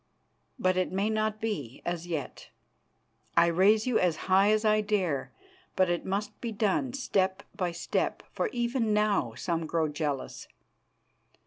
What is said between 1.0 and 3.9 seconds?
not be as yet. I raise